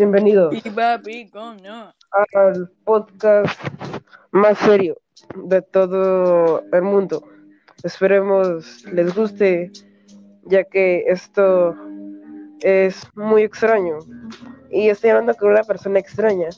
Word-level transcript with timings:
Bienvenidos 0.00 0.54
Y 0.54 0.70
papi, 0.70 1.28
coño. 1.28 1.94
al 2.32 2.70
podcast 2.84 3.60
más 4.30 4.56
serio 4.56 4.96
de 5.34 5.60
todo 5.60 6.64
el 6.72 6.80
mundo. 6.80 7.22
Esperemos 7.82 8.82
les 8.86 9.14
guste, 9.14 9.70
ya 10.44 10.64
que 10.64 11.04
esto 11.06 11.76
es 12.60 13.06
muy 13.14 13.42
extraño. 13.42 13.98
Y 14.70 14.88
estoy 14.88 15.10
hablando 15.10 15.34
con 15.34 15.50
una 15.50 15.64
persona 15.64 15.98
extraña. 15.98 16.48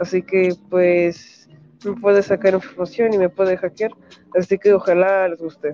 Así 0.00 0.20
que, 0.20 0.56
pues, 0.68 1.48
me 1.84 1.94
puede 1.94 2.24
sacar 2.24 2.54
información 2.54 3.14
y 3.14 3.18
me 3.18 3.28
puede 3.28 3.56
hackear. 3.56 3.92
Así 4.36 4.58
que 4.58 4.72
ojalá 4.72 5.28
les 5.28 5.38
guste. 5.38 5.70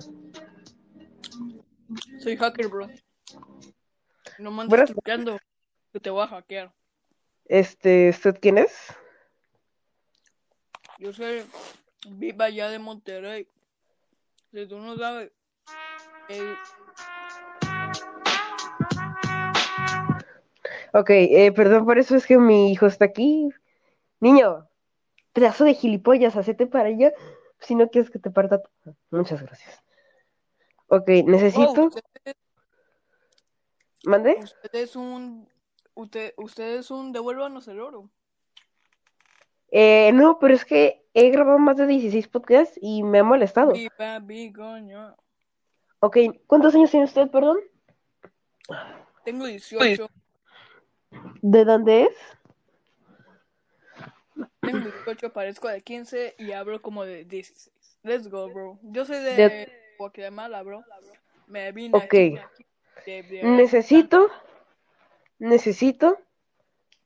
Soy 2.19 2.37
hacker, 2.37 2.67
bro. 2.67 2.87
No 4.37 4.51
me 4.51 4.61
andes 4.61 4.91
truqueando, 4.91 5.39
que 5.91 5.99
te 5.99 6.11
voy 6.11 6.21
a 6.21 6.27
hackear. 6.27 6.71
Este, 7.47 8.09
¿usted 8.09 8.37
quién 8.41 8.57
es? 8.57 8.93
Yo 10.99 11.13
soy 11.13 11.43
viva 12.09 12.45
allá 12.45 12.69
de 12.69 12.79
Monterrey. 12.79 13.47
Si 14.51 14.65
tú 14.67 14.79
no 14.79 14.97
sabes, 14.97 15.31
eh, 16.29 16.55
Ok, 20.93 21.09
eh, 21.11 21.51
perdón 21.51 21.85
por 21.85 21.97
eso, 21.99 22.15
es 22.15 22.25
que 22.25 22.37
mi 22.37 22.71
hijo 22.71 22.85
está 22.87 23.05
aquí. 23.05 23.49
Niño, 24.19 24.67
pedazo 25.33 25.63
de 25.65 25.73
gilipollas, 25.73 26.35
hacete 26.35 26.65
para 26.65 26.89
allá. 26.89 27.13
Si 27.59 27.75
no 27.75 27.89
quieres 27.89 28.09
que 28.09 28.19
te 28.19 28.31
parta. 28.31 28.61
Muchas 29.11 29.41
gracias. 29.41 29.83
Ok, 30.87 31.07
necesito. 31.25 31.83
oh, 31.83 31.87
usted, 31.87 32.35
¿Mande? 34.05 34.37
usted 34.41 34.75
es 34.75 34.95
un. 34.95 35.47
Usted, 35.97 36.33
usted 36.37 36.77
es 36.77 36.91
un. 36.91 37.11
Devuélvanos 37.11 37.67
el 37.67 37.79
oro. 37.79 38.07
Eh, 39.71 40.11
no, 40.13 40.37
pero 40.37 40.53
es 40.53 40.63
que 40.63 41.03
he 41.15 41.31
grabado 41.31 41.57
más 41.57 41.75
de 41.75 41.87
16 41.87 42.27
podcasts 42.27 42.77
y 42.79 43.01
me 43.01 43.17
ha 43.19 43.23
molestado. 43.23 43.71
Mi 43.71 43.89
papi, 43.89 44.53
coño. 44.53 45.15
Ok, 45.99 46.17
¿cuántos 46.45 46.75
años 46.75 46.91
tiene 46.91 47.07
usted, 47.07 47.31
perdón? 47.31 47.57
Tengo 49.25 49.47
18. 49.47 50.07
¿De 51.41 51.65
dónde 51.65 52.03
es? 52.03 52.15
Tengo 54.61 54.79
18, 54.79 55.33
parezco 55.33 55.67
de 55.67 55.81
15 55.81 56.35
y 56.37 56.51
hablo 56.51 56.79
como 56.83 57.05
de 57.05 57.25
16. 57.25 57.97
Let's 58.03 58.27
go, 58.29 58.49
bro. 58.49 58.77
Yo 58.83 59.03
soy 59.03 59.17
de, 59.17 59.33
De- 59.35 59.71
Guatemala, 59.97 60.61
bro. 60.61 60.83
Me 61.47 61.71
vine 61.71 61.97
Ok. 61.97 62.03
aquí 62.03 62.37
de- 63.03 63.23
de- 63.23 63.43
Necesito, 63.43 64.29
necesito 65.39 66.17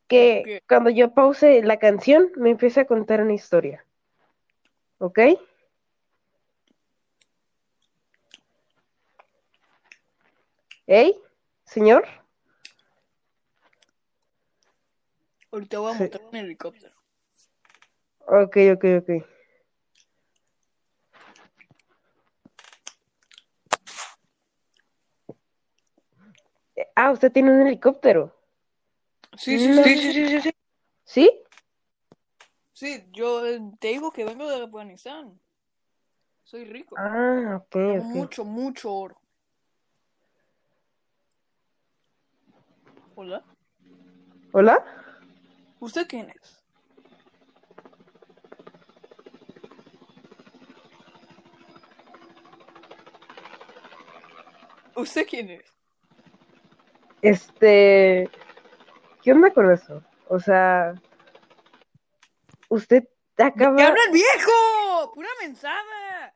que 0.07 0.61
cuando 0.67 0.89
yo 0.89 1.13
pause 1.13 1.61
la 1.63 1.77
canción 1.79 2.31
me 2.35 2.49
empiece 2.51 2.81
a 2.81 2.85
contar 2.85 3.21
una 3.21 3.33
historia. 3.33 3.85
¿Ok? 4.97 5.19
¿Ey? 10.87 11.17
¿Señor? 11.63 12.05
Ahorita 15.51 15.79
voy 15.79 15.91
a 15.91 15.93
Sí. 15.93 15.99
montar 16.03 16.21
un 16.23 16.35
helicóptero. 16.35 16.95
Ok, 18.27 18.57
ok, 18.73 18.85
ok. 18.99 19.25
Ah, 27.03 27.09
usted 27.09 27.31
tiene 27.31 27.49
un 27.51 27.65
helicóptero. 27.65 28.31
Sí, 29.35 29.57
sí, 29.57 29.69
No. 29.69 29.81
sí, 29.83 29.97
sí, 29.97 30.13
sí, 30.13 30.27
sí, 30.27 30.41
sí. 30.41 30.51
¿Sí? 31.03 31.43
Sí, 32.73 33.07
yo 33.11 33.43
eh, 33.43 33.59
te 33.79 33.87
digo 33.87 34.11
que 34.11 34.23
vengo 34.23 34.47
de 34.47 34.63
Afganistán. 34.63 35.41
Soy 36.43 36.65
rico. 36.65 36.95
Ah, 36.99 37.57
ok, 37.59 37.71
Tengo 37.71 37.95
ok. 38.03 38.05
mucho, 38.05 38.45
mucho 38.45 38.93
oro. 38.93 39.19
Hola. 43.15 43.43
¿Hola? 44.51 44.85
¿Usted 45.79 46.05
quién 46.07 46.29
es? 46.29 46.63
¿Usted 54.95 55.25
quién 55.27 55.49
es? 55.49 55.80
Este, 57.21 58.29
¿qué 59.21 59.31
onda 59.31 59.51
con 59.51 59.71
eso? 59.71 60.03
O 60.27 60.39
sea, 60.39 60.93
usted 62.69 63.07
¡Me 63.37 63.45
acaba, 63.45 63.71
habla 63.71 64.03
el 64.07 64.13
viejo! 64.13 65.11
¡Pura 65.13 65.29
mensada! 65.41 66.33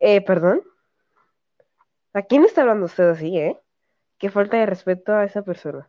eh, 0.00 0.20
perdón. 0.22 0.62
¿A 2.12 2.22
quién 2.22 2.44
está 2.44 2.62
hablando 2.62 2.86
usted 2.86 3.08
así, 3.08 3.36
eh? 3.38 3.60
Qué 4.18 4.30
falta 4.30 4.56
de 4.56 4.66
respeto 4.66 5.12
a 5.12 5.24
esa 5.24 5.42
persona. 5.42 5.88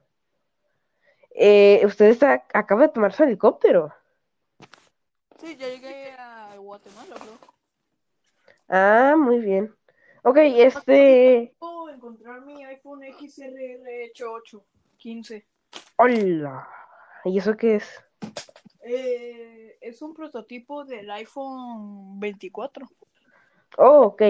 Eh, 1.31 1.81
usted 1.85 2.05
está, 2.07 2.45
acaba 2.53 2.83
de 2.83 2.89
tomar 2.89 3.13
su 3.13 3.23
helicóptero. 3.23 3.93
Sí, 5.39 5.55
ya 5.57 5.67
llegué 5.67 6.11
a 6.13 6.55
Guatemala, 6.57 7.15
bro. 7.15 7.37
Ah, 8.69 9.15
muy 9.17 9.39
bien. 9.39 9.75
Ok, 10.23 10.37
este, 10.37 11.53
encontrar 11.95 12.41
mi 12.41 12.63
iPhone 12.65 13.01
XRR 13.03 14.09
88 14.11 14.65
15. 14.97 15.47
hola. 15.97 16.67
¿Y 17.25 17.37
eso 17.39 17.55
qué 17.57 17.75
es? 17.75 17.89
Eh, 18.81 19.77
es 19.81 20.01
un 20.01 20.13
prototipo 20.13 20.85
del 20.85 21.09
iPhone 21.11 22.19
24. 22.19 22.87
Oh, 23.77 24.01
ok. 24.03 24.21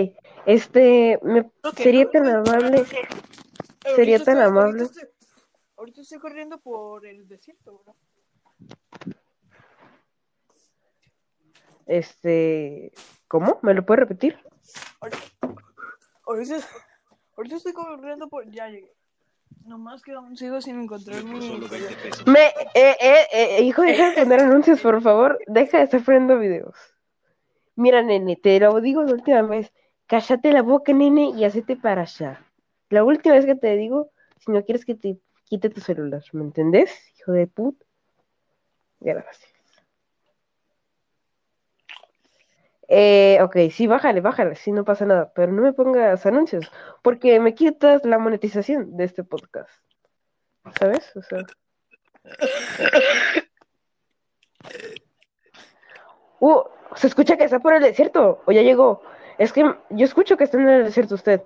Este, 0.46 1.20
me 1.22 1.52
sería 1.76 2.06
no, 2.06 2.10
tan 2.12 2.24
no, 2.24 2.38
amable. 2.40 2.86
Sería 3.96 4.18
tan 4.24 4.38
estoy- 4.38 4.48
amable. 4.48 4.82
Ahorita 4.82 5.02
estoy, 5.02 5.10
ahorita 5.78 6.02
estoy 6.02 6.20
corriendo 6.20 6.58
por 6.60 7.06
el 7.06 7.28
desierto, 7.28 7.82
bro. 7.84 7.96
Este, 11.86 12.92
¿cómo? 13.28 13.60
¿Me 13.62 13.74
lo 13.74 13.86
puede 13.86 14.00
repetir? 14.02 14.40
Ahorita, 15.02 15.20
ahorita, 16.26 16.56
ahorita 17.36 17.56
estoy 17.56 17.74
corriendo 17.74 18.28
por. 18.28 18.50
Ya 18.50 18.70
llegué. 18.70 18.92
Nomás 19.66 20.02
que 20.02 20.12
aún 20.12 20.36
sigo 20.38 20.62
sin 20.62 20.80
encontrar 20.82 21.24
mi. 21.24 21.60
Me, 22.26 22.48
eh, 22.74 22.96
eh, 23.00 23.28
eh, 23.32 23.64
hijo, 23.64 23.82
deja 23.82 24.12
de 24.12 24.22
poner 24.22 24.42
anuncios, 24.42 24.80
por 24.82 25.02
favor. 25.02 25.40
Deja 25.48 25.80
de 25.80 25.84
estar 25.86 26.04
poniendo 26.04 26.38
videos. 26.38 26.76
Mira, 27.76 28.02
nene, 28.02 28.36
te 28.36 28.60
lo 28.60 28.80
digo 28.80 29.04
la 29.04 29.14
última 29.14 29.42
vez. 29.42 29.72
Cállate 30.08 30.52
la 30.52 30.62
boca, 30.62 30.94
nene, 30.94 31.32
y 31.36 31.46
hacete 31.46 31.76
para 31.76 32.04
allá. 32.04 32.46
La 32.90 33.04
última 33.04 33.36
vez 33.36 33.46
que 33.46 33.56
te 33.56 33.76
digo, 33.76 34.12
si 34.38 34.52
no 34.52 34.64
quieres 34.64 34.86
que 34.86 34.96
te 34.96 35.18
quite 35.46 35.70
tu 35.70 35.82
celular, 35.82 36.24
¿me 36.34 36.44
entendés, 36.44 36.92
hijo 37.18 37.32
de 37.32 37.48
put? 37.48 37.76
Gracias. 39.00 39.55
Eh, 42.88 43.40
ok, 43.42 43.58
sí, 43.72 43.88
bájale, 43.88 44.22
bájale, 44.22 44.56
sí, 44.56 44.72
no 44.72 44.86
pasa 44.86 45.06
nada, 45.06 45.32
pero 45.34 45.52
no 45.52 45.62
me 45.62 45.74
pongas 45.74 46.26
anuncios, 46.26 46.72
porque 47.02 47.40
me 47.40 47.56
quitas 47.56 48.06
la 48.06 48.20
monetización 48.20 48.96
de 48.96 49.06
este 49.06 49.24
podcast. 49.24 49.70
¿Sabes? 50.80 51.16
O 51.16 51.22
sea. 51.22 51.40
Uh, 56.40 56.64
se 56.96 57.08
escucha 57.08 57.38
que 57.38 57.46
está 57.46 57.60
por 57.60 57.74
el 57.74 57.82
desierto, 57.82 58.42
o 58.46 58.52
ya 58.52 58.62
llegó. 58.62 59.02
Es 59.38 59.52
que 59.52 59.64
yo 59.90 60.06
escucho 60.06 60.38
que 60.38 60.44
está 60.46 60.58
en 60.58 60.70
el 60.70 60.84
desierto 60.86 61.16
usted. 61.16 61.42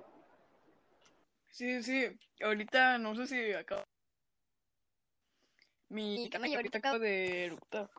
Sí, 1.48 1.82
sí. 1.82 2.06
Ahorita 2.42 2.98
no 2.98 3.14
sé 3.14 3.26
si 3.26 3.52
acaba. 3.52 3.84
Mi 5.88 6.30
canal 6.30 6.54
ahorita 6.54 6.78
acaba 6.78 6.98
de 6.98 7.46
eructar. 7.46 7.90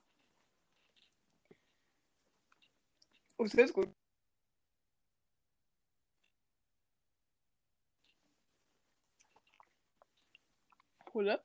¿Usted 3.41 3.63
escucha? 3.63 3.91
Hola. 11.11 11.43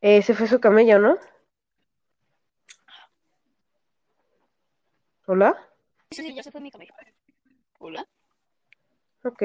Ese 0.00 0.34
fue 0.34 0.48
su 0.48 0.58
camello, 0.58 0.98
¿no? 0.98 1.18
¿Hola? 5.26 5.68
Sí, 6.12 6.22
sí, 6.22 6.34
ya 6.34 6.42
se 6.42 6.50
fue 6.50 6.62
mi 6.62 6.70
camello. 6.70 6.94
Hola. 7.78 8.08
Ok. 9.22 9.42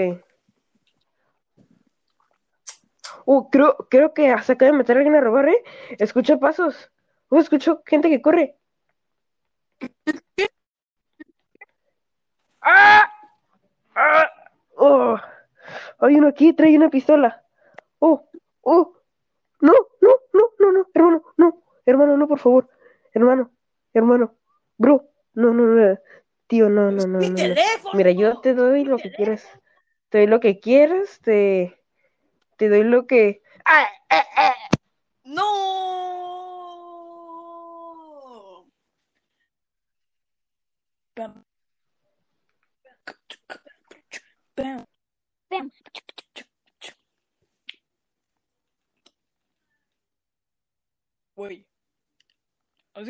Uh, 3.25 3.49
creo, 3.49 3.77
creo 3.89 4.13
que 4.13 4.35
se 4.43 4.53
acaba 4.53 4.71
de 4.71 4.77
meter 4.77 4.97
alguien 4.97 5.15
a 5.15 5.21
robar, 5.21 5.49
¿eh? 5.49 5.63
Escucho 5.99 6.39
pasos. 6.39 6.91
Uh, 7.29 7.39
escucho 7.39 7.81
gente 7.85 8.09
que 8.09 8.21
corre. 8.21 8.57
¡Ah! 12.61 13.11
¡Ah! 13.95 14.29
¡Oh! 14.75 15.17
Hay 15.99 16.15
uno 16.15 16.27
aquí, 16.27 16.53
trae 16.53 16.75
una 16.77 16.89
pistola. 16.89 17.43
¡Oh! 17.99 18.27
¡Oh! 18.61 18.93
No, 19.61 19.73
no, 20.01 20.09
no, 20.33 20.49
no, 20.59 20.71
no, 20.71 20.87
hermano, 20.93 21.23
no, 21.37 21.63
hermano, 21.85 22.17
no, 22.17 22.27
por 22.27 22.39
favor. 22.39 22.69
Hermano, 23.13 23.51
hermano, 23.93 24.35
bro, 24.77 25.07
no, 25.33 25.53
no, 25.53 25.63
no, 25.63 25.99
tío, 26.47 26.69
no, 26.69 26.91
no, 26.91 27.07
no, 27.07 27.19
¡Mi 27.19 27.29
no, 27.29 27.31
no. 27.31 27.35
teléfono! 27.35 27.93
Mira, 27.93 28.11
yo 28.11 28.41
te 28.41 28.53
doy 28.53 28.83
lo 28.83 28.97
que 28.97 29.11
quieras. 29.11 29.47
Te 30.09 30.17
doy 30.19 30.27
lo 30.27 30.39
que 30.39 30.59
quieras, 30.59 31.19
te, 31.21 31.81
te 32.57 32.69
doy 32.69 32.83
lo 32.83 33.07
que. 33.07 33.41
¡Ah! 33.65 33.87
¡Ah! 34.09 34.25
¡Ah! 34.35 34.55
¡No! 35.23 35.73
Wait. 51.35 51.65
I 52.95 52.99
was 52.99 53.07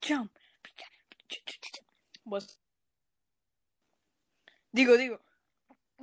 gonna. 0.00 0.28
Digo, 4.72 4.96
digo. 4.96 5.20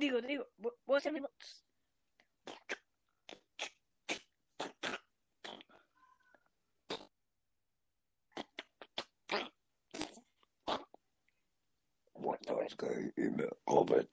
Digo, 0.00 0.22
digo. 0.22 0.48
vo- 0.58 0.76
Voy 0.86 0.96
a 0.96 0.98
hacer 0.98 1.12
mi 1.12 1.20
voz. 1.20 1.64
What 12.14 12.40
noise 12.48 12.76
game? 12.76 13.12
Comment. 13.68 14.08